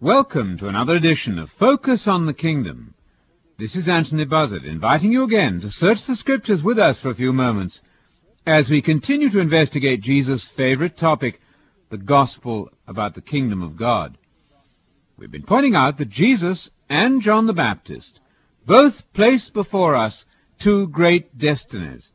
Welcome 0.00 0.58
to 0.58 0.68
another 0.68 0.94
edition 0.94 1.40
of 1.40 1.50
Focus 1.58 2.06
on 2.06 2.26
the 2.26 2.32
Kingdom. 2.32 2.94
This 3.58 3.74
is 3.74 3.88
Anthony 3.88 4.24
Buzzard, 4.26 4.64
inviting 4.64 5.10
you 5.10 5.24
again 5.24 5.60
to 5.60 5.72
search 5.72 6.06
the 6.06 6.14
Scriptures 6.14 6.62
with 6.62 6.78
us 6.78 7.00
for 7.00 7.10
a 7.10 7.16
few 7.16 7.32
moments 7.32 7.80
as 8.46 8.70
we 8.70 8.80
continue 8.80 9.28
to 9.28 9.40
investigate 9.40 10.02
Jesus' 10.02 10.46
favorite 10.56 10.96
topic, 10.96 11.40
the 11.90 11.96
gospel 11.96 12.70
about 12.86 13.16
the 13.16 13.20
kingdom 13.20 13.60
of 13.60 13.76
God. 13.76 14.16
We've 15.16 15.32
been 15.32 15.42
pointing 15.42 15.74
out 15.74 15.98
that 15.98 16.10
Jesus 16.10 16.70
and 16.88 17.20
John 17.20 17.48
the 17.48 17.52
Baptist 17.52 18.20
both 18.64 19.02
place 19.14 19.50
before 19.50 19.96
us 19.96 20.24
two 20.60 20.86
great 20.86 21.36
destinies, 21.36 22.08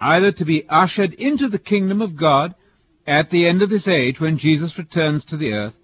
either 0.00 0.30
to 0.30 0.44
be 0.44 0.68
ushered 0.68 1.14
into 1.14 1.48
the 1.48 1.58
kingdom 1.58 2.00
of 2.00 2.14
God 2.14 2.54
at 3.08 3.30
the 3.30 3.48
end 3.48 3.60
of 3.60 3.70
this 3.70 3.88
age 3.88 4.20
when 4.20 4.38
Jesus 4.38 4.78
returns 4.78 5.24
to 5.24 5.36
the 5.36 5.52
earth, 5.52 5.74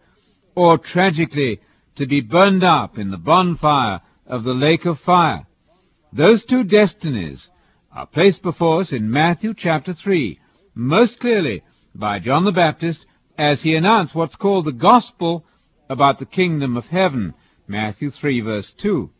or 0.54 0.78
tragically 0.78 1.60
to 1.96 2.06
be 2.06 2.20
burned 2.20 2.64
up 2.64 2.98
in 2.98 3.10
the 3.10 3.18
bonfire 3.18 4.00
of 4.26 4.44
the 4.44 4.54
lake 4.54 4.84
of 4.84 4.98
fire. 5.00 5.46
Those 6.12 6.44
two 6.44 6.64
destinies 6.64 7.50
are 7.92 8.06
placed 8.06 8.42
before 8.42 8.80
us 8.80 8.92
in 8.92 9.10
Matthew 9.10 9.54
chapter 9.54 9.92
3, 9.92 10.38
most 10.74 11.20
clearly 11.20 11.62
by 11.94 12.18
John 12.18 12.44
the 12.44 12.52
Baptist 12.52 13.06
as 13.38 13.62
he 13.62 13.74
announced 13.74 14.14
what's 14.14 14.36
called 14.36 14.64
the 14.64 14.72
gospel 14.72 15.44
about 15.88 16.18
the 16.18 16.26
kingdom 16.26 16.76
of 16.76 16.86
heaven, 16.86 17.34
Matthew 17.66 18.10
3 18.10 18.40
verse 18.40 18.72
2. 18.74 19.10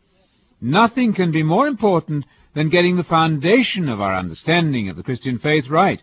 Nothing 0.61 1.13
can 1.13 1.31
be 1.31 1.43
more 1.43 1.67
important 1.67 2.25
than 2.55 2.69
getting 2.69 2.97
the 2.97 3.05
foundation 3.05 3.89
of 3.89 4.01
our 4.01 4.17
understanding 4.17 4.89
of 4.89 4.97
the 4.97 5.03
Christian 5.03 5.39
faith 5.39 5.69
right. 5.69 6.01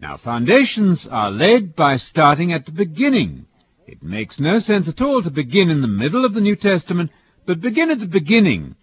Now, 0.00 0.16
foundations 0.16 1.06
are 1.06 1.30
laid 1.30 1.76
by 1.76 1.96
starting 1.96 2.52
at 2.52 2.66
the 2.66 2.72
beginning. 2.72 3.46
It 3.86 4.02
makes 4.02 4.38
no 4.38 4.58
sense 4.58 4.88
at 4.88 5.00
all 5.00 5.22
to 5.22 5.30
begin 5.30 5.68
in 5.68 5.80
the 5.80 5.88
middle 5.88 6.24
of 6.24 6.34
the 6.34 6.40
New 6.40 6.56
Testament, 6.56 7.10
but 7.46 7.60
begin 7.60 7.90
at 7.90 7.98
the 7.98 8.06
beginning. 8.06 8.76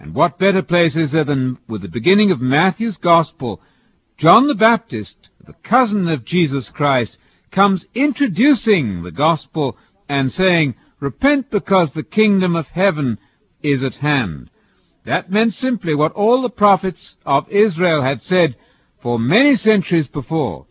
And 0.00 0.14
what 0.14 0.38
better 0.38 0.62
place 0.62 0.96
is 0.96 1.12
there 1.12 1.24
than 1.24 1.58
with 1.68 1.82
the 1.82 1.88
beginning 1.88 2.30
of 2.30 2.40
Matthew's 2.40 2.96
Gospel? 2.96 3.60
John 4.16 4.46
the 4.46 4.54
Baptist, 4.54 5.28
the 5.46 5.52
cousin 5.52 6.08
of 6.08 6.24
Jesus 6.24 6.70
Christ, 6.70 7.18
comes 7.50 7.84
introducing 7.94 9.02
the 9.02 9.10
Gospel 9.10 9.76
and 10.08 10.32
saying, 10.32 10.74
Repent 11.00 11.50
because 11.50 11.92
the 11.92 12.02
kingdom 12.02 12.56
of 12.56 12.66
heaven 12.68 13.18
is 13.62 13.82
at 13.82 13.96
hand. 13.96 14.50
That 15.04 15.30
meant 15.30 15.52
simply 15.52 15.94
what 15.94 16.12
all 16.12 16.42
the 16.42 16.50
prophets 16.50 17.14
of 17.24 17.48
Israel 17.50 18.02
had 18.02 18.22
said 18.22 18.56
for 19.02 19.18
many 19.18 19.54
centuries 19.54 20.08
before, 20.08 20.66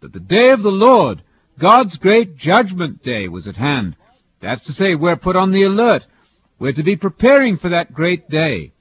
that 0.00 0.12
the 0.12 0.20
day 0.20 0.50
of 0.50 0.62
the 0.62 0.72
Lord, 0.72 1.22
God's 1.58 1.96
great 1.96 2.36
judgment 2.36 3.02
day, 3.02 3.28
was 3.28 3.46
at 3.46 3.56
hand. 3.56 3.96
That's 4.40 4.64
to 4.64 4.72
say, 4.72 4.94
we're 4.94 5.16
put 5.16 5.36
on 5.36 5.52
the 5.52 5.64
alert. 5.64 6.06
We're 6.58 6.72
to 6.72 6.82
be 6.82 6.96
preparing 6.96 7.58
for 7.58 7.68
that 7.68 7.92
great 7.92 8.30
day. 8.30 8.72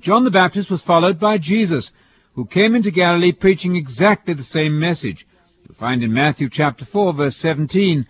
John 0.00 0.24
the 0.24 0.30
Baptist 0.30 0.70
was 0.70 0.82
followed 0.82 1.20
by 1.20 1.38
Jesus, 1.38 1.90
who 2.34 2.46
came 2.46 2.74
into 2.74 2.90
Galilee 2.90 3.32
preaching 3.32 3.76
exactly 3.76 4.34
the 4.34 4.44
same 4.44 4.78
message. 4.78 5.26
You'll 5.66 5.76
find 5.76 6.02
in 6.02 6.12
Matthew 6.12 6.48
chapter 6.50 6.84
4 6.86 7.12
verse 7.14 7.36
17 7.36 8.06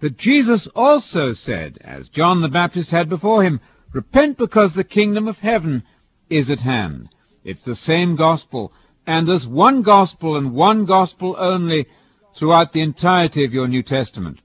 that 0.00 0.18
Jesus 0.18 0.68
also 0.74 1.32
said, 1.32 1.78
as 1.82 2.08
John 2.08 2.42
the 2.42 2.48
Baptist 2.48 2.90
had 2.90 3.08
before 3.08 3.42
him, 3.42 3.60
Repent 3.92 4.38
because 4.38 4.72
the 4.72 4.84
kingdom 4.84 5.28
of 5.28 5.38
heaven 5.38 5.82
is 6.30 6.48
at 6.48 6.60
hand. 6.60 7.10
It's 7.44 7.62
the 7.62 7.76
same 7.76 8.16
gospel, 8.16 8.72
and 9.06 9.28
there's 9.28 9.46
one 9.46 9.82
gospel 9.82 10.36
and 10.36 10.54
one 10.54 10.86
gospel 10.86 11.36
only 11.38 11.86
throughout 12.36 12.72
the 12.72 12.80
entirety 12.80 13.44
of 13.44 13.52
your 13.52 13.68
New 13.68 13.82
Testament. 13.82 14.40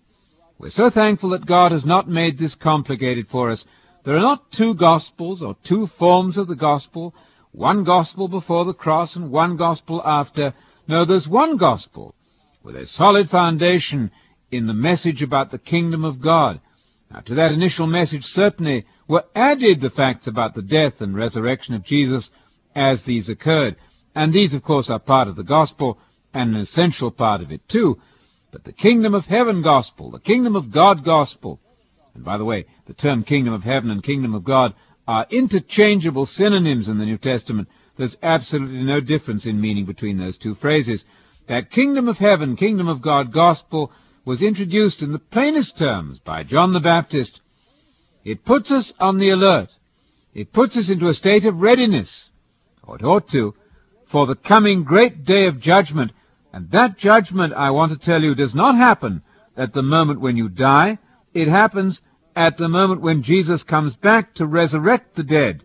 We're 0.59 0.69
so 0.69 0.89
thankful 0.89 1.29
that 1.29 1.45
God 1.45 1.71
has 1.71 1.85
not 1.85 2.09
made 2.09 2.37
this 2.37 2.55
complicated 2.55 3.27
for 3.29 3.51
us. 3.51 3.63
There 4.03 4.15
are 4.15 4.21
not 4.21 4.51
two 4.51 4.73
gospels 4.73 5.41
or 5.41 5.55
two 5.63 5.87
forms 5.99 6.37
of 6.37 6.47
the 6.47 6.55
gospel, 6.55 7.13
one 7.51 7.83
gospel 7.83 8.27
before 8.27 8.65
the 8.65 8.73
cross 8.73 9.15
and 9.15 9.31
one 9.31 9.57
gospel 9.57 10.01
after. 10.05 10.53
No, 10.87 11.05
there's 11.05 11.27
one 11.27 11.57
gospel 11.57 12.15
with 12.63 12.75
a 12.75 12.87
solid 12.87 13.29
foundation 13.29 14.11
in 14.51 14.67
the 14.67 14.73
message 14.73 15.21
about 15.21 15.51
the 15.51 15.57
kingdom 15.57 16.03
of 16.03 16.21
God. 16.21 16.59
Now, 17.11 17.19
to 17.21 17.35
that 17.35 17.51
initial 17.51 17.87
message 17.87 18.25
certainly 18.25 18.85
were 19.07 19.25
added 19.35 19.81
the 19.81 19.89
facts 19.89 20.27
about 20.27 20.55
the 20.55 20.61
death 20.61 20.99
and 20.99 21.15
resurrection 21.15 21.73
of 21.73 21.85
Jesus 21.85 22.29
as 22.75 23.01
these 23.03 23.29
occurred. 23.29 23.75
And 24.15 24.33
these, 24.33 24.53
of 24.53 24.63
course, 24.63 24.89
are 24.89 24.99
part 24.99 25.27
of 25.27 25.35
the 25.35 25.43
gospel 25.43 25.99
and 26.33 26.55
an 26.55 26.61
essential 26.61 27.11
part 27.11 27.41
of 27.41 27.51
it, 27.51 27.67
too. 27.67 27.99
But 28.51 28.63
the 28.63 28.73
kingdom 28.73 29.13
of 29.13 29.25
heaven 29.25 29.61
gospel, 29.61 30.11
the 30.11 30.19
kingdom 30.19 30.55
of 30.55 30.71
God 30.71 31.03
gospel, 31.03 31.59
and 32.13 32.23
by 32.23 32.37
the 32.37 32.45
way, 32.45 32.65
the 32.87 32.93
term 32.93 33.23
kingdom 33.23 33.53
of 33.53 33.63
heaven 33.63 33.91
and 33.91 34.03
kingdom 34.03 34.33
of 34.33 34.43
God 34.43 34.73
are 35.07 35.27
interchangeable 35.29 36.25
synonyms 36.25 36.87
in 36.87 36.97
the 36.97 37.05
New 37.05 37.17
Testament. 37.17 37.67
There's 37.97 38.17
absolutely 38.21 38.83
no 38.83 38.99
difference 38.99 39.45
in 39.45 39.61
meaning 39.61 39.85
between 39.85 40.17
those 40.17 40.37
two 40.37 40.55
phrases. 40.55 41.03
That 41.47 41.71
kingdom 41.71 42.07
of 42.07 42.17
heaven, 42.17 42.55
kingdom 42.55 42.87
of 42.87 43.01
God 43.01 43.31
gospel 43.31 43.91
was 44.25 44.41
introduced 44.41 45.01
in 45.01 45.13
the 45.13 45.19
plainest 45.19 45.77
terms 45.77 46.19
by 46.19 46.43
John 46.43 46.73
the 46.73 46.79
Baptist. 46.79 47.39
It 48.25 48.43
puts 48.43 48.69
us 48.71 48.91
on 48.99 49.19
the 49.19 49.29
alert. 49.29 49.69
It 50.33 50.51
puts 50.51 50.75
us 50.75 50.89
into 50.89 51.07
a 51.07 51.13
state 51.13 51.45
of 51.45 51.61
readiness, 51.61 52.29
or 52.83 52.97
it 52.97 53.03
ought 53.03 53.29
to, 53.29 53.53
for 54.11 54.27
the 54.27 54.35
coming 54.35 54.83
great 54.83 55.23
day 55.23 55.47
of 55.47 55.61
judgment. 55.61 56.11
And 56.53 56.71
that 56.71 56.97
judgment, 56.97 57.53
I 57.53 57.71
want 57.71 57.91
to 57.91 58.05
tell 58.05 58.21
you, 58.23 58.35
does 58.35 58.55
not 58.55 58.75
happen 58.75 59.21
at 59.55 59.73
the 59.73 59.81
moment 59.81 60.21
when 60.21 60.37
you 60.37 60.49
die. 60.49 60.97
It 61.33 61.47
happens 61.47 62.01
at 62.35 62.57
the 62.57 62.67
moment 62.67 63.01
when 63.01 63.23
Jesus 63.23 63.63
comes 63.63 63.95
back 63.95 64.33
to 64.35 64.45
resurrect 64.45 65.15
the 65.15 65.23
dead. 65.23 65.63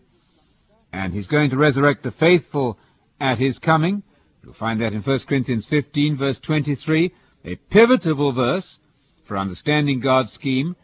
And 0.92 1.12
he's 1.12 1.26
going 1.26 1.50
to 1.50 1.56
resurrect 1.56 2.02
the 2.02 2.12
faithful 2.12 2.78
at 3.20 3.38
his 3.38 3.58
coming. 3.58 4.02
You'll 4.42 4.54
find 4.54 4.80
that 4.80 4.92
in 4.92 5.02
1 5.02 5.18
Corinthians 5.20 5.66
15, 5.66 6.16
verse 6.16 6.40
23 6.40 7.12
a 7.44 7.56
pivotal 7.56 8.32
verse 8.32 8.78
for 9.26 9.36
understanding 9.36 10.00
God's 10.00 10.32
scheme. 10.32 10.76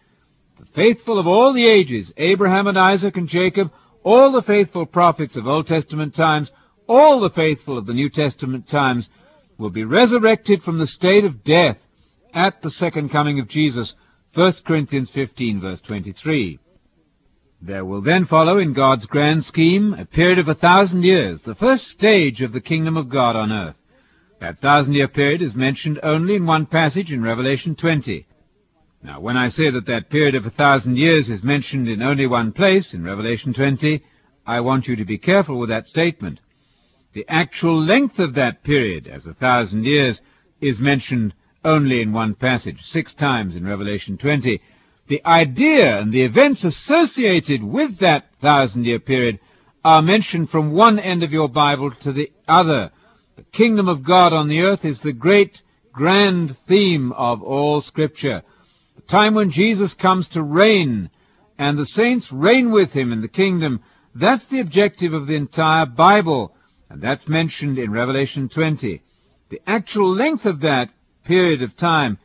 The 0.59 0.66
faithful 0.75 1.19
of 1.19 1.26
all 1.26 1.53
the 1.53 1.66
ages, 1.66 2.12
Abraham 2.16 2.66
and 2.66 2.78
Isaac 2.78 3.16
and 3.16 3.28
Jacob, 3.28 3.70
all 4.03 4.32
the 4.32 4.42
faithful 4.42 4.86
prophets 4.86 5.36
of 5.36 5.47
Old 5.47 5.69
Testament 5.69 6.16
times, 6.16 6.50
all 6.88 7.20
the 7.20 7.30
faithful 7.30 7.78
of 7.78 7.86
the 7.86 7.92
New 7.92 8.10
Testament 8.10 8.69
times, 8.69 9.09
will 9.59 9.71
be 9.71 9.85
resurrected 9.85 10.63
from 10.63 10.79
the 10.79 10.87
state 10.87 11.25
of 11.25 11.45
death 11.45 11.77
at 12.33 12.63
the 12.63 12.71
second 12.71 13.11
coming 13.11 13.41
of 13.41 13.49
Jesus. 13.49 13.95
1 14.35 14.53
Corinthians 14.67 15.11
15 15.11 15.61
verse 15.61 15.81
23. 15.81 16.59
There 17.61 17.85
will 17.85 18.01
then 18.01 18.25
follow 18.27 18.59
in 18.59 18.73
God's 18.73 19.07
grand 19.07 19.45
scheme 19.45 19.93
a 19.93 20.05
period 20.05 20.39
of 20.39 20.47
a 20.47 20.55
thousand 20.55 21.03
years, 21.03 21.43
the 21.43 21.57
first 21.57 21.89
stage 21.89 22.41
of 22.41 22.53
the 22.53 22.61
kingdom 22.61 22.97
of 22.97 23.09
God 23.09 23.35
on 23.35 23.51
earth. 23.51 23.75
That 24.41 24.61
thousand-year 24.61 25.09
period 25.09 25.43
is 25.43 25.57
mentioned 25.57 25.99
only 26.05 26.37
in 26.37 26.47
one 26.47 26.67
passage 26.67 27.11
in 27.11 27.23
Revelation 27.23 27.75
20. 27.75 28.25
Now, 29.03 29.19
when 29.19 29.37
I 29.37 29.49
say 29.49 29.71
that 29.71 29.87
that 29.87 30.11
period 30.11 30.37
of 30.37 30.47
a 30.47 30.51
thousand 30.51 30.97
years 30.97 31.29
is 31.29 31.43
mentioned 31.43 31.89
in 31.89 32.03
only 32.03 32.29
one 32.29 32.53
place, 32.53 32.95
in 32.95 33.03
Revelation 33.03 33.53
20, 33.53 34.01
I 34.47 34.61
want 34.61 34.87
you 34.87 34.95
to 34.95 35.05
be 35.05 35.19
careful 35.19 35.59
with 35.59 35.71
that 35.71 35.89
statement. 35.89 36.39
The 37.13 37.27
actual 37.29 37.81
length 37.81 38.19
of 38.19 38.35
that 38.35 38.63
period, 38.63 39.07
as 39.07 39.27
a 39.27 39.35
thousand 39.35 39.85
years, 39.85 40.21
is 40.61 40.79
mentioned 40.79 41.35
only 41.65 42.03
in 42.03 42.13
one 42.13 42.35
passage, 42.35 42.81
six 42.85 43.15
times 43.15 43.57
in 43.57 43.67
Revelation 43.67 44.19
20. 44.19 44.61
The 45.09 45.25
idea 45.27 45.99
and 45.99 46.13
the 46.13 46.23
events 46.23 46.65
associated 46.65 47.63
with 47.63 47.99
that 47.99 48.27
thousand-year 48.41 49.01
period 49.01 49.41
are 49.85 50.03
mentioned 50.03 50.51
from 50.51 50.73
one 50.73 50.99
end 50.99 51.23
of 51.23 51.33
your 51.33 51.49
Bible 51.49 51.91
to 52.03 52.13
the 52.13 52.31
other 52.47 52.91
the 53.39 53.45
kingdom 53.45 53.89
of 53.89 54.03
God 54.03 54.33
on 54.33 54.49
the 54.49 54.63
earth 54.63 54.85
is 54.85 54.99
the 54.99 55.13
great, 55.13 55.63
grand 55.93 56.57
theme 56.67 57.13
of 57.13 57.41
all 57.41 57.81
Scripture. 57.81 58.43
The 58.97 59.03
time 59.03 59.35
when 59.35 59.53
Jesus 59.53 59.95
comes 59.95 60.27
to 60.31 60.43
reign, 60.43 61.09
and 61.57 61.78
the 61.78 61.87
saints 61.87 62.33
reign 62.33 62.72
with 62.72 62.91
him 62.91 63.13
in 63.13 63.21
the 63.21 63.28
kingdom, 63.28 63.78
that's 64.13 64.45
the 64.47 64.59
objective 64.59 65.13
of 65.13 65.28
the 65.28 65.37
entire 65.37 65.87
Bible, 65.87 66.53
and 66.91 67.01
that's 67.01 67.29
mentioned 67.29 67.79
in 67.79 67.91
Revelation 67.91 68.49
20. 68.49 69.03
The 69.51 69.61
actual 69.67 70.15
length 70.15 70.45
of 70.45 70.61
that 70.61 70.91
period 71.25 71.63
of 71.63 71.77
time, 71.77 72.19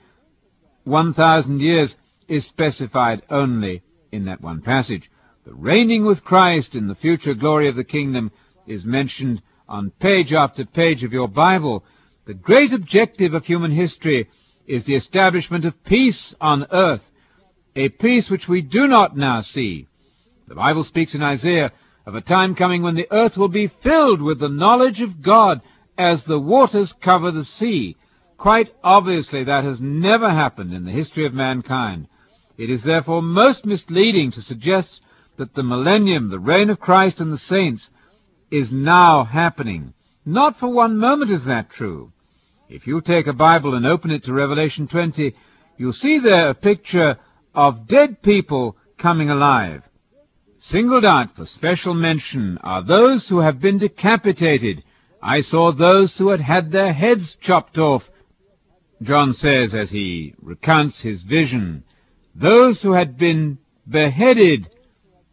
1,000 0.85 1.59
years, 1.59 1.95
is 2.27 2.45
specified 2.45 3.21
only 3.29 3.83
in 4.11 4.25
that 4.25 4.41
one 4.41 4.61
passage. 4.61 5.09
The 5.45 5.53
reigning 5.53 6.05
with 6.05 6.23
Christ 6.23 6.75
in 6.75 6.87
the 6.87 6.95
future 6.95 7.33
glory 7.33 7.67
of 7.67 7.75
the 7.75 7.83
kingdom 7.83 8.31
is 8.65 8.85
mentioned 8.85 9.41
on 9.67 9.91
page 9.99 10.31
after 10.31 10.65
page 10.65 11.03
of 11.03 11.13
your 11.13 11.27
Bible, 11.27 11.83
the 12.25 12.33
great 12.33 12.71
objective 12.71 13.33
of 13.33 13.45
human 13.45 13.71
history 13.71 14.29
is 14.65 14.85
the 14.85 14.95
establishment 14.95 15.65
of 15.65 15.83
peace 15.83 16.33
on 16.39 16.65
earth, 16.71 17.01
a 17.75 17.89
peace 17.89 18.29
which 18.29 18.47
we 18.47 18.61
do 18.61 18.87
not 18.87 19.17
now 19.17 19.41
see. 19.41 19.87
The 20.47 20.55
Bible 20.55 20.83
speaks 20.83 21.15
in 21.15 21.23
Isaiah 21.23 21.71
of 22.05 22.15
a 22.15 22.21
time 22.21 22.55
coming 22.55 22.81
when 22.81 22.95
the 22.95 23.07
earth 23.11 23.37
will 23.37 23.49
be 23.49 23.71
filled 23.81 24.21
with 24.21 24.39
the 24.39 24.49
knowledge 24.49 25.01
of 25.01 25.21
God 25.21 25.61
as 25.97 26.23
the 26.23 26.39
waters 26.39 26.93
cover 27.01 27.31
the 27.31 27.45
sea. 27.45 27.95
Quite 28.37 28.73
obviously 28.83 29.43
that 29.43 29.63
has 29.63 29.79
never 29.79 30.29
happened 30.29 30.73
in 30.73 30.85
the 30.85 30.91
history 30.91 31.25
of 31.25 31.33
mankind. 31.33 32.07
It 32.57 32.69
is 32.69 32.83
therefore 32.83 33.21
most 33.21 33.65
misleading 33.65 34.31
to 34.31 34.41
suggest 34.41 35.01
that 35.37 35.55
the 35.55 35.63
millennium, 35.63 36.29
the 36.29 36.39
reign 36.39 36.69
of 36.69 36.79
Christ 36.79 37.19
and 37.19 37.31
the 37.31 37.37
saints, 37.37 37.89
is 38.51 38.71
now 38.71 39.23
happening. 39.23 39.93
Not 40.25 40.59
for 40.59 40.67
one 40.67 40.97
moment 40.97 41.31
is 41.31 41.45
that 41.45 41.69
true. 41.69 42.11
If 42.69 42.85
you 42.85 43.01
take 43.01 43.27
a 43.27 43.33
Bible 43.33 43.75
and 43.75 43.85
open 43.85 44.11
it 44.11 44.23
to 44.25 44.33
Revelation 44.33 44.87
20, 44.87 45.33
you'll 45.77 45.93
see 45.93 46.19
there 46.19 46.49
a 46.49 46.53
picture 46.53 47.17
of 47.55 47.87
dead 47.87 48.21
people 48.21 48.77
coming 48.97 49.29
alive. 49.29 49.83
Singled 50.67 51.03
out 51.03 51.35
for 51.35 51.45
special 51.45 51.93
mention 51.93 52.57
are 52.59 52.81
those 52.81 53.27
who 53.27 53.39
have 53.39 53.59
been 53.59 53.79
decapitated. 53.79 54.81
I 55.21 55.41
saw 55.41 55.73
those 55.73 56.17
who 56.17 56.29
had 56.29 56.39
had 56.39 56.71
their 56.71 56.93
heads 56.93 57.35
chopped 57.41 57.77
off. 57.77 58.09
John 59.01 59.33
says 59.33 59.75
as 59.75 59.89
he 59.89 60.35
recounts 60.41 61.01
his 61.01 61.21
vision, 61.23 61.83
those 62.33 62.81
who 62.81 62.93
had 62.93 63.17
been 63.17 63.57
beheaded, 63.89 64.69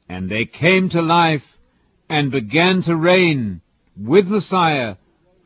and 0.08 0.28
they 0.28 0.46
came 0.46 0.88
to 0.88 1.00
life 1.00 1.44
and 2.08 2.32
began 2.32 2.82
to 2.82 2.96
reign 2.96 3.60
with 3.96 4.26
Messiah 4.26 4.96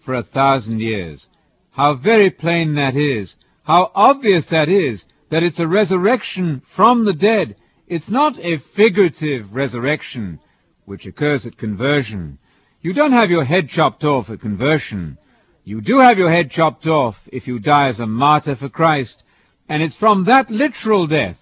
for 0.02 0.14
a 0.14 0.22
thousand 0.22 0.80
years. 0.80 1.28
How 1.72 1.92
very 1.92 2.30
plain 2.30 2.76
that 2.76 2.96
is. 2.96 3.36
How 3.64 3.92
obvious 3.94 4.46
that 4.46 4.70
is, 4.70 5.04
that 5.28 5.42
it's 5.42 5.58
a 5.58 5.68
resurrection 5.68 6.62
from 6.74 7.04
the 7.04 7.12
dead. 7.12 7.56
It's 7.86 8.08
not 8.08 8.38
a 8.38 8.58
figurative 8.74 9.54
resurrection 9.54 10.40
which 10.86 11.04
occurs 11.04 11.44
at 11.44 11.58
conversion. 11.58 12.38
You 12.80 12.94
don't 12.94 13.12
have 13.12 13.30
your 13.30 13.44
head 13.44 13.68
chopped 13.68 14.04
off 14.04 14.30
at 14.30 14.40
conversion. 14.40 15.18
You 15.64 15.80
do 15.80 15.98
have 15.98 16.18
your 16.18 16.30
head 16.30 16.50
chopped 16.50 16.86
off 16.86 17.16
if 17.26 17.46
you 17.46 17.58
die 17.58 17.88
as 17.88 18.00
a 18.00 18.06
martyr 18.06 18.56
for 18.56 18.68
Christ, 18.68 19.22
and 19.68 19.82
it's 19.82 19.96
from 19.96 20.24
that 20.24 20.50
literal 20.50 21.06
death 21.06 21.36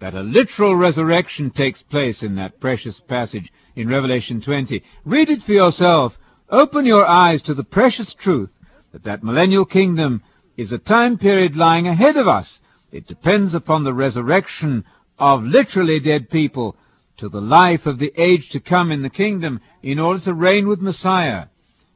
that 0.00 0.14
a 0.14 0.20
literal 0.20 0.76
resurrection 0.76 1.50
takes 1.50 1.82
place 1.82 2.22
in 2.22 2.36
that 2.36 2.60
precious 2.60 3.00
passage 3.00 3.50
in 3.74 3.88
Revelation 3.88 4.40
20. 4.40 4.82
Read 5.04 5.30
it 5.30 5.42
for 5.42 5.52
yourself. 5.52 6.16
Open 6.50 6.84
your 6.84 7.06
eyes 7.06 7.42
to 7.42 7.54
the 7.54 7.64
precious 7.64 8.12
truth 8.14 8.50
that 8.92 9.04
that 9.04 9.24
millennial 9.24 9.64
kingdom 9.64 10.22
is 10.56 10.72
a 10.72 10.78
time 10.78 11.18
period 11.18 11.56
lying 11.56 11.88
ahead 11.88 12.16
of 12.16 12.28
us. 12.28 12.60
It 12.92 13.06
depends 13.06 13.54
upon 13.54 13.84
the 13.84 13.94
resurrection 13.94 14.84
of 15.18 15.42
literally 15.42 16.00
dead 16.00 16.30
people 16.30 16.76
to 17.18 17.28
the 17.28 17.40
life 17.40 17.86
of 17.86 17.98
the 17.98 18.12
age 18.16 18.50
to 18.50 18.60
come 18.60 18.90
in 18.90 19.02
the 19.02 19.10
kingdom 19.10 19.60
in 19.82 19.98
order 19.98 20.20
to 20.20 20.34
reign 20.34 20.68
with 20.68 20.80
Messiah. 20.80 21.46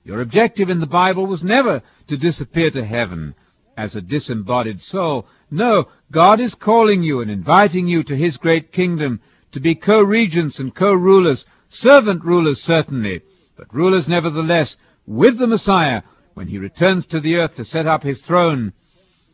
Your 0.04 0.22
objective 0.22 0.70
in 0.70 0.80
the 0.80 0.86
Bible 0.86 1.26
was 1.26 1.42
never 1.42 1.82
to 2.08 2.16
disappear 2.16 2.70
to 2.70 2.84
heaven 2.84 3.34
as 3.76 3.94
a 3.94 4.00
disembodied 4.00 4.82
soul. 4.82 5.26
No, 5.50 5.88
God 6.10 6.40
is 6.40 6.54
calling 6.54 7.02
you 7.02 7.20
and 7.20 7.30
inviting 7.30 7.86
you 7.86 8.02
to 8.04 8.16
His 8.16 8.36
great 8.36 8.72
kingdom 8.72 9.20
to 9.52 9.60
be 9.60 9.74
co-regents 9.74 10.58
and 10.58 10.74
co-rulers, 10.74 11.44
servant 11.68 12.24
rulers 12.24 12.62
certainly, 12.62 13.20
but 13.56 13.74
rulers 13.74 14.08
nevertheless 14.08 14.76
with 15.06 15.38
the 15.38 15.46
Messiah 15.46 16.02
when 16.34 16.48
He 16.48 16.58
returns 16.58 17.06
to 17.08 17.20
the 17.20 17.36
earth 17.36 17.56
to 17.56 17.64
set 17.64 17.86
up 17.86 18.02
His 18.02 18.20
throne. 18.22 18.72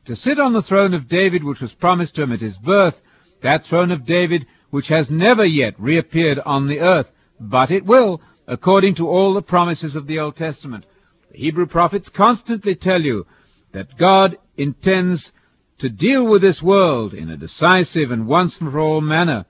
To 0.06 0.16
sit 0.16 0.38
on 0.38 0.52
the 0.52 0.62
throne 0.62 0.94
of 0.94 1.08
David 1.08 1.42
which 1.42 1.60
was 1.60 1.72
promised 1.74 2.14
to 2.14 2.22
him 2.22 2.32
at 2.32 2.40
his 2.40 2.56
birth, 2.58 2.94
that 3.42 3.64
throne 3.64 3.90
of 3.90 4.06
David 4.06 4.46
which 4.70 4.88
has 4.88 5.10
never 5.10 5.44
yet 5.44 5.78
reappeared 5.78 6.38
on 6.40 6.66
the 6.66 6.80
earth, 6.80 7.10
but 7.38 7.70
it 7.70 7.84
will, 7.84 8.20
according 8.46 8.94
to 8.96 9.08
all 9.08 9.34
the 9.34 9.42
promises 9.42 9.96
of 9.96 10.06
the 10.06 10.18
Old 10.18 10.36
Testament. 10.36 10.84
The 11.30 11.38
Hebrew 11.38 11.66
prophets 11.66 12.08
constantly 12.08 12.74
tell 12.74 13.02
you 13.02 13.26
that 13.72 13.96
God 13.96 14.36
intends 14.56 15.32
to 15.78 15.88
deal 15.88 16.24
with 16.24 16.42
this 16.42 16.62
world 16.62 17.14
in 17.14 17.30
a 17.30 17.36
decisive 17.36 18.10
and 18.10 18.26
once 18.26 18.58
and 18.60 18.72
for 18.72 18.80
all 18.80 19.00
manner. 19.00 19.44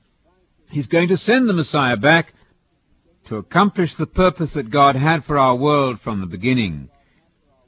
He's 0.70 0.88
going 0.88 1.08
to 1.08 1.16
send 1.16 1.48
the 1.48 1.52
Messiah 1.52 1.96
back 1.96 2.34
to 3.26 3.36
accomplish 3.36 3.94
the 3.94 4.06
purpose 4.06 4.52
that 4.52 4.70
God 4.70 4.96
had 4.96 5.24
for 5.24 5.38
our 5.38 5.56
world 5.56 6.00
from 6.00 6.20
the 6.20 6.26
beginning. 6.26 6.88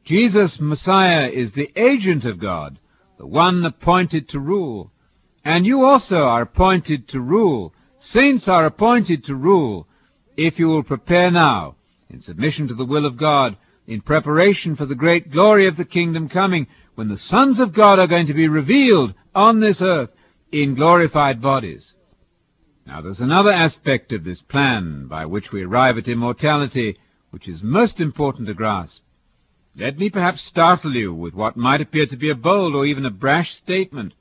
Jesus, 0.05 0.59
Messiah, 0.61 1.29
is 1.29 1.53
the 1.53 1.71
agent 1.77 2.25
of 2.25 2.41
God, 2.41 2.79
the 3.19 3.27
one 3.27 3.65
appointed 3.65 4.29
to 4.31 4.41
rule. 4.41 4.93
And 5.49 5.65
you 5.65 5.87
also 5.87 6.25
are 6.25 6.43
appointed 6.43 7.09
to 7.09 7.23
rule. 7.23 7.73
Saints 7.99 8.49
are 8.49 8.67
appointed 8.67 9.25
to 9.25 9.35
rule 9.35 9.89
if 10.37 10.59
you 10.59 10.69
will 10.69 10.83
prepare 10.83 11.31
now, 11.31 11.77
in 12.11 12.21
submission 12.21 12.69
to 12.69 12.75
the 12.75 12.85
will 12.85 13.07
of 13.07 13.17
God, 13.17 13.57
in 13.87 14.03
preparation 14.03 14.77
for 14.77 14.85
the 14.85 14.95
great 14.95 15.31
glory 15.31 15.67
of 15.67 15.79
the 15.79 15.87
kingdom 15.87 16.29
coming, 16.29 16.67
when 16.97 17.09
the 17.09 17.17
sons 17.17 17.61
of 17.61 17.73
God 17.73 17.99
are 17.99 18.07
going 18.07 18.27
to 18.27 18.35
be 18.35 18.47
revealed 18.47 19.15
on 19.35 19.61
this 19.61 19.81
earth 19.81 20.11
in 20.53 20.75
glorified 20.75 21.41
bodies. 21.41 21.95
Now 22.87 23.01
there's 23.01 23.21
another 23.21 23.51
aspect 23.51 24.13
of 24.13 24.25
this 24.25 24.43
plan 24.43 25.07
by 25.07 25.25
which 25.25 25.51
we 25.51 25.63
arrive 25.63 25.97
at 25.97 26.09
immortality, 26.09 26.99
which 27.31 27.49
is 27.49 27.63
most 27.63 28.01
important 28.01 28.49
to 28.49 28.55
grasp. 28.55 29.01
Let 29.75 29.99
me 29.99 30.11
perhaps 30.11 30.43
startle 30.43 30.95
you 30.95 31.15
with 31.15 31.33
what 31.33 31.57
might 31.57 31.81
appear 31.81 32.05
to 32.05 32.17
be 32.19 32.29
a 32.29 32.35
bold 32.35 32.75
or 32.75 32.85
even 32.85 33.07
a 33.07 33.11
brash 33.11 33.55
statement. 33.55 34.13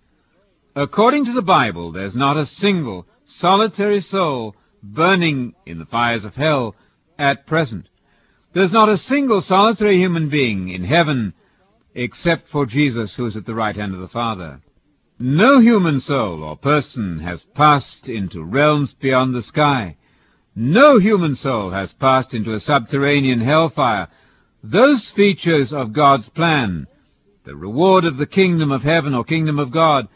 According 0.78 1.26
to 1.26 1.34
the 1.34 1.42
Bible, 1.42 1.92
there's 1.92 2.14
not 2.14 2.38
a 2.38 2.46
single 2.46 3.08
solitary 3.26 4.00
soul 4.00 4.56
burning 4.84 5.56
in 5.66 5.80
the 5.80 5.88
fires 5.88 6.24
of 6.24 6.36
hell 6.36 6.76
at 7.18 7.48
present. 7.48 7.90
There's 8.54 8.72
not 8.72 8.88
a 8.88 8.96
single 8.96 9.42
solitary 9.42 9.98
human 9.98 10.30
being 10.30 10.70
in 10.70 10.84
heaven 10.84 11.34
except 11.96 12.50
for 12.50 12.68
Jesus 12.68 13.16
who 13.16 13.26
is 13.26 13.36
at 13.36 13.48
the 13.48 13.56
right 13.56 13.76
hand 13.76 13.96
of 13.96 14.02
the 14.02 14.08
Father. 14.08 14.62
No 15.18 15.58
human 15.60 16.00
soul 16.00 16.44
or 16.44 16.56
person 16.56 17.22
has 17.22 17.44
passed 17.56 18.08
into 18.08 18.44
realms 18.44 18.94
beyond 18.94 19.34
the 19.34 19.42
sky. 19.42 19.98
No 20.56 21.00
human 21.00 21.34
soul 21.34 21.72
has 21.72 21.92
passed 21.94 22.36
into 22.36 22.54
a 22.54 22.60
subterranean 22.60 23.42
hellfire. 23.42 24.10
Those 24.64 25.10
features 25.10 25.74
of 25.74 25.94
God's 25.94 26.30
plan, 26.30 26.86
the 27.46 27.56
reward 27.56 28.06
of 28.06 28.18
the 28.18 28.28
kingdom 28.28 28.72
of 28.72 28.84
heaven 28.84 29.16
or 29.16 29.24
kingdom 29.24 29.58
of 29.58 29.72
God, 29.72 30.08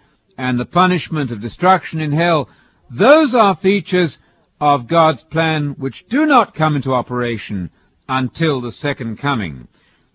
and 0.41 0.59
the 0.59 0.65
punishment 0.65 1.29
of 1.29 1.39
destruction 1.39 1.99
in 1.99 2.11
hell, 2.11 2.49
those 2.89 3.35
are 3.35 3.55
features 3.57 4.17
of 4.59 4.87
God's 4.87 5.23
plan 5.25 5.75
which 5.77 6.03
do 6.09 6.25
not 6.25 6.55
come 6.55 6.75
into 6.75 6.95
operation 6.95 7.69
until 8.09 8.59
the 8.59 8.71
second 8.71 9.17
coming. 9.19 9.67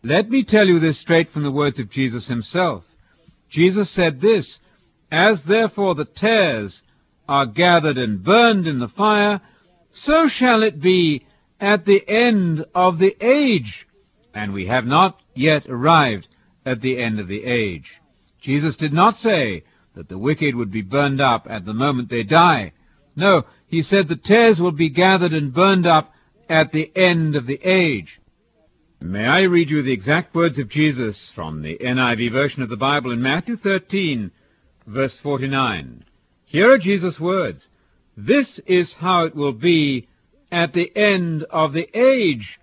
Let 0.02 0.28
me 0.28 0.43
tell 0.43 0.67
you 0.67 0.81
this 0.81 0.99
straight 0.99 1.31
from 1.31 1.44
the 1.44 1.52
words 1.52 1.78
of 1.78 1.90
Jesus 1.90 2.26
himself. 2.26 2.82
Jesus 3.50 3.88
said 3.88 4.20
this, 4.20 4.58
As 5.12 5.43
therefore 5.43 5.94
the 5.94 6.05
tares 6.05 6.82
are 7.28 7.46
gathered 7.46 7.96
and 7.96 8.25
burned 8.25 8.66
in 8.66 8.80
the 8.80 8.88
fire, 8.88 9.40
so 9.92 10.26
shall 10.26 10.64
it 10.64 10.80
be 10.80 11.25
at 11.61 11.85
the 11.85 12.02
end 12.09 12.64
of 12.75 12.99
the 12.99 13.16
age. 13.25 13.87
And 14.35 14.52
we 14.52 14.66
have 14.66 14.87
not 14.87 15.21
yet 15.37 15.68
arrived 15.68 16.26
at 16.64 16.80
the 16.80 16.99
end 16.99 17.21
of 17.21 17.28
the 17.28 17.45
age. 17.45 17.92
Jesus 18.40 18.76
did 18.76 18.92
not 18.92 19.21
say 19.21 19.62
that 19.96 20.08
the 20.10 20.18
wicked 20.18 20.54
would 20.54 20.70
be 20.70 20.82
burned 20.82 21.20
up 21.20 21.46
at 21.50 21.64
the 21.64 21.74
moment 21.74 22.10
they 22.10 22.22
die. 22.22 22.72
No, 23.16 23.44
he 23.66 23.82
said 23.82 24.06
the 24.06 24.16
tares 24.16 24.60
will 24.60 24.70
be 24.70 24.90
gathered 24.90 25.32
and 25.32 25.52
burned 25.52 25.86
up 25.86 26.12
at 26.48 26.70
the 26.70 26.92
end 26.94 27.34
of 27.34 27.46
the 27.46 27.58
age. 27.64 28.20
May 29.00 29.24
I 29.24 29.42
read 29.42 29.70
you 29.70 29.82
the 29.82 29.92
exact 29.92 30.34
words 30.34 30.58
of 30.58 30.68
Jesus 30.68 31.30
from 31.34 31.62
the 31.62 31.78
NIV 31.78 32.30
version 32.30 32.62
of 32.62 32.68
the 32.68 32.76
Bible 32.76 33.10
in 33.10 33.22
Matthew 33.22 33.56
13, 33.56 34.30
verse 34.86 35.16
49. 35.18 36.04
Here 36.44 36.72
are 36.72 36.78
Jesus' 36.78 37.18
words. 37.18 37.66
This 38.18 38.58
is 38.66 38.92
how 38.92 39.24
it 39.24 39.34
will 39.34 39.52
be 39.52 40.08
at 40.52 40.74
the 40.74 40.94
end 40.94 41.42
of 41.44 41.72
the 41.72 41.88
age. 41.98 42.58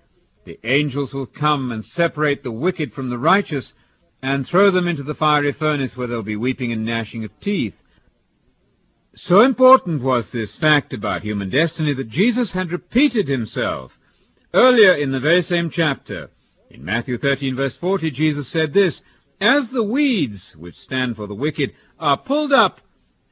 The 0.46 0.60
angels 0.64 1.14
will 1.14 1.26
come 1.26 1.72
and 1.72 1.84
separate 1.84 2.44
the 2.44 2.52
wicked 2.52 2.94
from 2.94 3.10
the 3.10 3.18
righteous 3.18 3.74
and 4.24 4.48
throw 4.48 4.72
them 4.72 4.88
into 4.88 5.04
the 5.04 5.14
fiery 5.14 5.52
furnace 5.52 5.98
where 5.98 6.08
there 6.08 6.16
will 6.16 6.24
be 6.24 6.38
weeping 6.38 6.72
and 6.72 6.86
gnashing 6.86 7.26
of 7.26 7.40
teeth. 7.42 7.76
So 9.16 9.42
important 9.42 10.02
was 10.02 10.30
this 10.30 10.56
fact 10.56 10.94
about 10.94 11.24
human 11.24 11.50
destiny 11.50 11.94
that 11.94 12.10
Jesus 12.10 12.50
had 12.52 12.72
repeated 12.72 13.28
himself. 13.28 13.92
Earlier 14.54 14.94
in 14.94 15.12
the 15.12 15.20
very 15.20 15.42
same 15.42 15.70
chapter, 15.70 16.32
in 16.70 16.86
Matthew 16.86 17.18
13 17.18 17.58
verse 17.58 17.76
40, 17.76 18.12
Jesus 18.12 18.48
said 18.48 18.74
this, 18.74 19.02
As 19.42 19.68
the 19.68 19.84
weeds, 19.84 20.56
which 20.56 20.80
stand 20.80 21.18
for 21.18 21.28
the 21.28 21.36
wicked, 21.36 21.74
are 22.00 22.18
pulled 22.18 22.54
up 22.54 22.80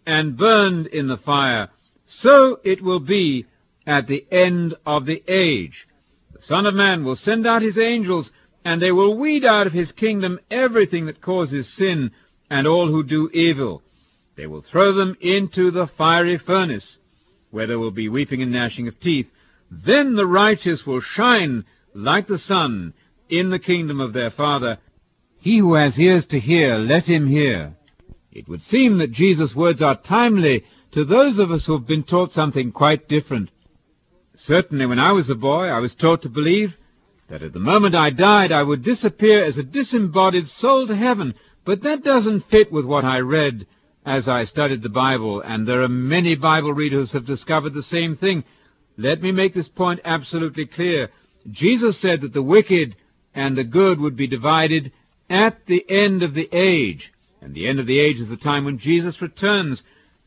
and 0.06 0.38
burned 0.38 0.88
in 0.88 1.08
the 1.08 1.18
fire, 1.18 1.70
so 2.06 2.60
it 2.66 2.84
will 2.84 3.00
be 3.00 3.46
at 3.88 4.08
the 4.08 4.26
end 4.30 4.76
of 4.86 5.06
the 5.06 5.24
age. 5.26 5.88
The 6.34 6.42
Son 6.42 6.66
of 6.66 6.74
Man 6.74 7.06
will 7.06 7.16
send 7.16 7.48
out 7.48 7.62
his 7.62 7.78
angels, 7.78 8.30
and 8.64 8.82
they 8.82 8.92
will 8.92 9.18
weed 9.18 9.44
out 9.44 9.68
of 9.68 9.74
his 9.74 9.92
kingdom 9.92 10.40
everything 10.50 11.06
that 11.08 11.22
causes 11.22 11.68
sin 11.70 12.12
and 12.50 12.68
all 12.68 12.88
who 12.88 13.04
do 13.04 13.30
evil. 13.34 13.82
They 14.36 14.48
will 14.48 14.62
throw 14.62 14.94
them 14.94 15.16
into 15.20 15.72
the 15.72 15.88
fiery 15.88 16.38
furnace, 16.38 16.98
where 17.50 17.68
there 17.68 17.80
will 17.80 17.92
be 17.92 18.10
weeping 18.10 18.42
and 18.42 18.52
gnashing 18.52 18.88
of 18.88 19.00
teeth. 19.00 19.28
Then 19.70 20.16
the 20.16 20.28
righteous 20.28 20.86
will 20.86 21.02
shine 21.02 21.66
like 21.94 22.28
the 22.28 22.40
sun 22.40 22.94
in 23.30 23.50
the 23.50 23.60
kingdom 23.60 24.00
of 24.00 24.14
their 24.14 24.32
Father. 24.32 24.78
He 25.40 25.58
who 25.58 25.74
has 25.74 26.00
ears 26.00 26.26
to 26.28 26.40
hear, 26.40 26.78
let 26.78 27.06
him 27.06 27.28
hear. 27.28 27.74
It 28.32 28.48
would 28.48 28.62
seem 28.64 28.98
that 29.00 29.12
Jesus' 29.12 29.56
words 29.56 29.82
are 29.82 29.96
timely 29.96 30.66
to 30.92 31.04
those 31.04 31.40
of 31.40 31.52
us 31.52 31.66
who 31.66 31.74
have 31.74 31.88
been 31.88 32.04
taught 32.04 32.34
something 32.34 32.72
quite 32.72 33.08
different. 33.08 33.50
Certainly 34.36 34.86
when 34.86 35.00
I 35.00 35.12
was 35.12 35.30
a 35.30 35.36
boy, 35.36 35.68
I 35.68 35.80
was 35.80 35.96
taught 35.96 36.22
to 36.24 36.30
believe 36.30 36.76
that 37.32 37.42
at 37.42 37.54
the 37.54 37.60
moment 37.60 37.96
I 37.96 38.10
died, 38.10 38.52
I 38.52 38.62
would 38.62 38.84
disappear 38.84 39.46
as 39.46 39.58
a 39.58 39.64
disembodied 39.64 40.50
soul 40.50 40.86
to 40.88 40.96
heaven, 40.96 41.34
but 41.64 41.82
that 41.84 42.04
doesn't 42.04 42.50
fit 42.50 42.74
with 42.74 42.84
what 42.84 43.06
I 43.06 43.20
read 43.20 43.68
as 44.06 44.28
I 44.28 44.44
studied 44.44 44.84
the 44.84 44.90
Bible, 44.90 45.40
and 45.40 45.66
there 45.66 45.82
are 45.82 45.88
many 45.88 46.36
Bible 46.36 46.74
readers 46.74 47.12
who 47.12 47.20
have 47.20 47.26
discovered 47.26 47.74
the 47.74 47.84
same 47.84 48.18
thing. 48.18 48.44
Let 48.98 49.22
me 49.22 49.32
make 49.32 49.54
this 49.54 49.70
point 49.70 50.02
absolutely 50.04 50.66
clear. 50.66 51.10
Jesus 51.50 51.98
said 52.00 52.20
that 52.20 52.34
the 52.34 52.42
wicked 52.42 52.98
and 53.34 53.58
the 53.58 53.64
good 53.64 54.02
would 54.02 54.18
be 54.18 54.28
divided 54.28 54.92
at 55.30 55.66
the 55.68 55.90
end 55.90 56.24
of 56.24 56.34
the 56.34 56.50
age. 56.52 57.14
And 57.40 57.54
the 57.54 57.66
end 57.66 57.80
of 57.80 57.88
the 57.88 58.00
age 58.00 58.20
is 58.20 58.28
the 58.28 58.36
time 58.36 58.66
when 58.66 58.78
Jesus 58.78 59.22
returns. 59.22 59.82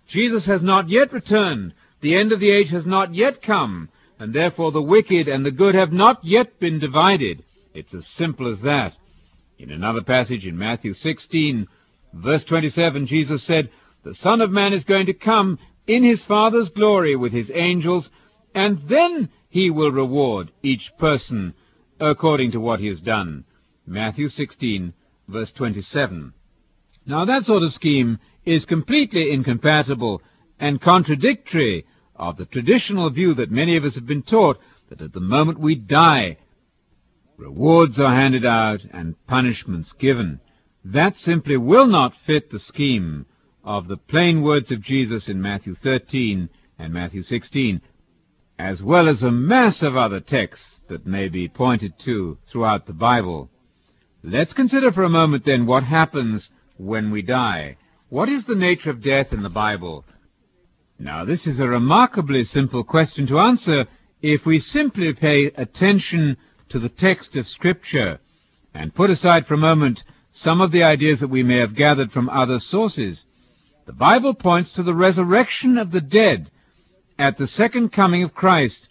Jesus 0.09 0.47
has 0.47 0.63
not 0.63 0.89
yet 0.89 1.13
returned. 1.13 1.75
The 2.01 2.17
end 2.17 2.33
of 2.33 2.41
the 2.41 2.51
age 2.51 2.71
has 2.71 2.87
not 2.87 3.15
yet 3.15 3.43
come. 3.43 3.91
And 4.19 4.33
therefore 4.33 4.73
the 4.73 4.83
wicked 4.83 5.29
and 5.29 5.45
the 5.45 5.51
good 5.51 5.75
have 5.75 5.93
not 5.93 6.25
yet 6.25 6.59
been 6.61 6.79
divided. 6.79 7.45
It's 7.75 7.95
as 7.95 8.07
simple 8.07 8.51
as 8.51 8.61
that. 8.61 8.95
In 9.59 9.71
another 9.71 10.03
passage 10.03 10.47
in 10.47 10.57
Matthew 10.57 10.95
16, 10.95 11.67
verse 12.13 12.45
27, 12.45 13.07
Jesus 13.07 13.43
said, 13.43 13.71
The 14.05 14.15
Son 14.15 14.41
of 14.41 14.51
Man 14.51 14.73
is 14.73 14.85
going 14.85 15.07
to 15.07 15.15
come 15.15 15.59
in 15.87 16.03
his 16.03 16.25
Father's 16.25 16.69
glory 16.69 17.17
with 17.17 17.33
his 17.33 17.51
angels, 17.55 18.11
and 18.55 18.89
then 18.89 19.29
he 19.49 19.71
will 19.71 19.91
reward 19.91 20.51
each 20.63 20.93
person 20.99 21.55
according 22.01 22.53
to 22.53 22.61
what 22.61 22.81
he 22.81 22.87
has 22.87 23.01
done. 23.01 23.45
Matthew 23.87 24.29
16, 24.29 24.93
verse 25.29 25.53
27. 25.53 26.33
Now 27.07 27.25
that 27.25 27.45
sort 27.45 27.63
of 27.63 27.75
scheme 27.75 28.19
is 28.45 28.65
completely 28.65 29.31
incompatible 29.31 30.23
and 30.59 30.81
contradictory 30.81 31.85
of 32.17 32.37
the 32.37 32.45
traditional 32.45 33.11
view 33.11 33.35
that 33.35 33.51
many 33.51 33.77
of 33.77 33.85
us 33.85 33.95
have 33.95 34.07
been 34.07 34.23
taught 34.23 34.59
that 34.89 35.01
at 35.01 35.13
the 35.13 35.21
moment 35.21 35.59
we 35.59 35.75
die, 35.75 36.37
rewards 37.37 37.99
are 37.99 38.15
handed 38.15 38.45
out 38.45 38.81
and 38.93 39.15
punishments 39.27 39.93
given. 39.93 40.41
That 40.85 41.17
simply 41.17 41.57
will 41.57 41.87
not 41.87 42.15
fit 42.27 42.51
the 42.51 42.59
scheme 42.59 43.27
of 43.65 43.89
the 43.89 43.97
plain 43.97 44.43
words 44.43 44.71
of 44.71 44.83
Jesus 44.83 45.29
in 45.29 45.41
Matthew 45.41 45.75
13 45.75 46.49
and 46.79 46.93
Matthew 46.93 47.23
16, 47.23 47.81
as 48.59 48.83
well 48.83 49.09
as 49.09 49.23
a 49.23 49.33
mass 49.33 49.83
of 49.83 49.97
other 49.97 50.21
texts 50.21 50.79
that 50.89 51.07
may 51.07 51.29
be 51.29 51.49
pointed 51.49 51.99
to 52.01 52.39
throughout 52.47 52.87
the 52.87 52.93
Bible. 52.93 53.51
Let's 54.23 54.53
consider 54.53 54.93
for 54.93 55.05
a 55.05 55.09
moment 55.09 55.45
then 55.45 55.67
what 55.67 55.85
happens 55.85 56.51
when 56.77 57.11
we 57.11 57.23
die. 57.23 57.77
What 58.09 58.29
is 58.29 58.45
the 58.45 58.55
nature 58.55 58.91
of 58.91 59.03
death 59.03 59.33
in 59.33 59.43
the 59.43 59.49
Bible? 59.49 60.05
Now, 60.99 61.25
this 61.25 61.47
is 61.47 61.59
a 61.59 61.69
remarkably 61.69 62.45
simple 62.45 62.85
question 62.85 63.27
to 63.27 63.41
answer 63.41 63.87
if 64.23 64.47
we 64.47 64.61
simply 64.61 65.13
pay 65.13 65.47
attention 65.47 66.37
to 66.69 66.79
the 66.79 66.89
text 66.89 67.35
of 67.35 67.49
Scripture 67.49 68.21
and 68.73 68.95
put 68.95 69.11
aside 69.11 69.47
for 69.47 69.55
a 69.55 69.59
moment 69.59 70.05
some 70.33 70.61
of 70.61 70.71
the 70.71 70.85
ideas 70.85 71.21
that 71.21 71.29
we 71.29 71.43
may 71.43 71.59
have 71.59 71.75
gathered 71.75 72.13
from 72.13 72.29
other 72.29 72.61
sources. 72.61 73.25
The 73.87 73.93
Bible 73.93 74.35
points 74.35 74.71
to 74.71 74.83
the 74.83 74.95
resurrection 74.95 75.79
of 75.79 75.91
the 75.91 76.01
dead 76.01 76.51
at 77.19 77.39
the 77.39 77.49
second 77.49 77.91
coming 77.91 78.23
of 78.23 78.35
Christ 78.35 78.89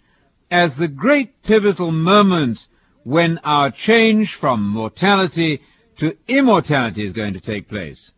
as 0.50 0.74
the 0.74 0.88
great 0.88 1.42
pivotal 1.42 1.90
moment 1.90 2.66
when 3.02 3.38
our 3.38 3.70
change 3.70 4.34
from 4.34 4.68
mortality 4.68 5.62
to 5.98 6.16
immortality 6.28 7.04
is 7.06 7.12
going 7.12 7.34
to 7.34 7.40
take 7.40 7.68
place. 7.68 8.12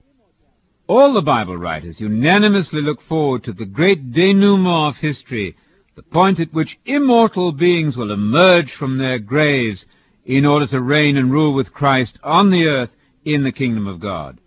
All 0.89 1.15
the 1.15 1.23
Bible 1.23 1.57
writers 1.57 2.01
unanimously 2.01 2.81
look 2.81 3.03
forward 3.03 3.43
to 3.45 3.53
the 3.53 3.65
great 3.65 4.13
denouement 4.13 4.95
of 4.95 4.97
history, 4.99 5.57
the 5.97 6.03
point 6.03 6.39
at 6.39 6.53
which 6.53 6.79
immortal 6.85 7.51
beings 7.51 7.97
will 7.97 8.13
emerge 8.13 8.73
from 8.73 8.99
their 8.99 9.19
graves 9.19 9.85
in 10.25 10.47
order 10.47 10.67
to 10.69 10.81
reign 10.81 11.17
and 11.17 11.33
rule 11.33 11.55
with 11.55 11.73
Christ 11.73 12.21
on 12.23 12.51
the 12.51 12.67
earth 12.67 12.91
in 13.25 13.43
the 13.43 13.51
kingdom 13.51 13.89
of 13.89 13.99
God. 13.99 14.39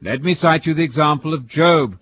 Let 0.00 0.22
me 0.22 0.34
cite 0.34 0.64
you 0.64 0.72
the 0.72 0.82
example 0.82 1.34
of 1.34 1.46
Job. 1.46 1.98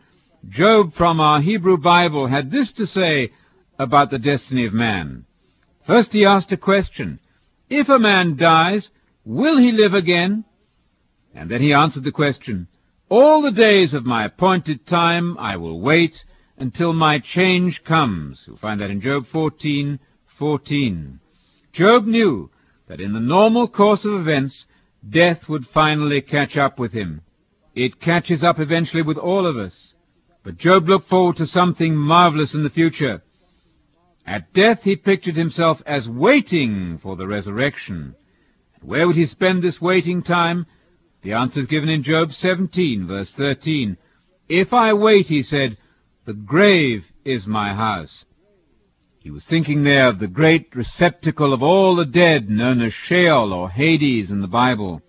Job 0.49 0.95
from 0.95 1.21
our 1.21 1.41
Hebrew 1.41 1.77
Bible 1.77 2.29
had 2.29 2.51
this 2.51 2.71
to 2.73 2.87
say 2.87 3.33
about 3.79 4.11
the 4.11 4.19
destiny 4.19 4.67
of 4.67 4.73
man. 4.73 5.25
First 5.85 6.13
he 6.13 6.25
asked 6.25 6.53
a 6.53 6.57
question. 6.57 7.19
If 7.69 7.89
a 7.89 7.99
man 7.99 8.37
dies, 8.37 8.91
will 9.25 9.59
he 9.59 9.73
live 9.73 9.95
again? 9.95 10.45
And 11.35 11.51
then 11.51 11.61
he 11.61 11.73
answered 11.73 12.05
the 12.05 12.13
question, 12.13 12.69
All 13.11 13.43
the 13.43 13.51
days 13.51 13.93
of 13.93 14.07
my 14.07 14.27
appointed 14.27 14.87
time 14.87 15.37
I 15.37 15.57
will 15.57 15.81
wait 15.81 16.25
until 16.57 16.93
my 16.93 17.19
change 17.19 17.83
comes. 17.83 18.45
You'll 18.47 18.57
find 18.59 18.81
that 18.81 18.93
in 18.93 19.01
Job 19.01 19.27
14, 19.27 19.99
14. 20.39 21.19
Job 21.73 22.07
knew 22.07 22.51
that 22.87 23.01
in 23.01 23.13
the 23.13 23.19
normal 23.19 23.67
course 23.67 24.05
of 24.05 24.15
events, 24.15 24.65
death 25.09 25.49
would 25.49 25.67
finally 25.67 26.21
catch 26.21 26.57
up 26.57 26.79
with 26.79 26.93
him. 26.93 27.23
It 27.75 28.01
catches 28.01 28.45
up 28.45 28.61
eventually 28.61 29.03
with 29.03 29.19
all 29.19 29.45
of 29.45 29.57
us. 29.57 29.93
But 30.45 30.59
Job 30.59 30.89
looked 30.89 31.09
forward 31.09 31.37
to 31.39 31.49
something 31.49 31.97
marvelous 31.97 32.55
in 32.55 32.63
the 32.63 32.71
future. 32.71 33.25
At 34.25 34.53
death 34.53 34.85
he 34.85 34.95
pictured 34.95 35.35
himself 35.35 35.83
as 35.85 36.09
waiting 36.09 37.01
for 37.03 37.17
the 37.17 37.27
resurrection. 37.27 38.15
Where 38.83 39.09
would 39.09 39.17
he 39.17 39.27
spend 39.27 39.65
this 39.65 39.81
waiting 39.81 40.23
time? 40.23 40.67
The 41.23 41.33
answer 41.33 41.61
is 41.61 41.67
given 41.67 41.89
in 41.89 42.03
Job 42.03 42.33
17, 42.33 43.07
verse 43.07 43.31
13. 43.33 43.97
If 44.49 44.73
I 44.73 44.95
wait, 44.95 45.27
he 45.27 45.43
said, 45.43 45.77
the 46.25 46.33
grave 46.33 47.05
is 47.25 47.47
my 47.47 47.75
house. 47.75 48.25
He 49.19 49.31
was 49.31 49.45
thinking 49.45 49.83
there 49.83 50.09
of 50.09 50.19
the 50.19 50.27
great 50.27 50.75
receptacle 50.75 51.53
of 51.53 51.63
all 51.63 51.95
the 51.95 52.07
dead 52.07 52.49
known 52.49 52.81
as 52.81 52.95
Sheol 52.95 53.53
or 53.53 53.69
Hades 53.69 54.31
in 54.31 54.41
the 54.41 54.49
Bible. 54.49 55.03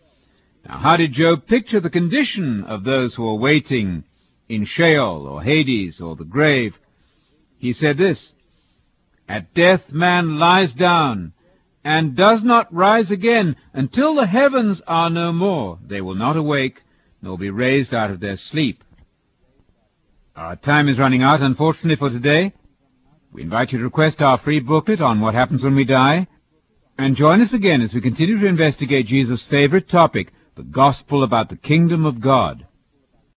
Now, 0.67 0.79
how 0.79 0.97
did 0.97 1.13
Job 1.13 1.47
picture 1.47 1.79
the 1.79 1.89
condition 1.89 2.63
of 2.65 2.83
those 2.83 3.15
who 3.15 3.25
are 3.27 3.35
waiting 3.35 4.03
in 4.49 4.65
Sheol 4.65 5.25
or 5.27 5.41
Hades 5.43 6.01
or 6.01 6.17
the 6.17 6.25
grave? 6.25 6.77
He 7.57 7.71
said 7.71 7.97
this, 7.97 8.33
At 9.29 9.53
death 9.53 9.91
man 9.91 10.39
lies 10.39 10.73
down 10.73 11.31
and 11.83 12.15
does 12.15 12.43
not 12.43 12.73
rise 12.73 13.11
again 13.11 13.55
until 13.73 14.15
the 14.15 14.27
heavens 14.27 14.81
are 14.87 15.09
no 15.09 15.31
more. 15.31 15.79
They 15.85 16.01
will 16.01 16.15
not 16.15 16.37
awake 16.37 16.81
nor 17.21 17.37
be 17.37 17.49
raised 17.49 17.93
out 17.93 18.11
of 18.11 18.19
their 18.19 18.37
sleep. 18.37 18.83
Our 20.35 20.55
time 20.55 20.87
is 20.87 20.97
running 20.97 21.23
out, 21.23 21.41
unfortunately, 21.41 21.97
for 21.97 22.09
today. 22.09 22.53
We 23.31 23.43
invite 23.43 23.71
you 23.71 23.77
to 23.79 23.83
request 23.83 24.21
our 24.21 24.37
free 24.39 24.59
booklet 24.59 25.01
on 25.01 25.21
what 25.21 25.35
happens 25.35 25.63
when 25.63 25.75
we 25.75 25.85
die, 25.85 26.27
and 26.97 27.15
join 27.15 27.41
us 27.41 27.53
again 27.53 27.81
as 27.81 27.93
we 27.93 28.01
continue 28.01 28.39
to 28.39 28.47
investigate 28.47 29.07
Jesus' 29.07 29.45
favorite 29.45 29.87
topic, 29.87 30.31
the 30.55 30.63
gospel 30.63 31.23
about 31.23 31.49
the 31.49 31.55
kingdom 31.55 32.05
of 32.05 32.21
God. 32.21 32.65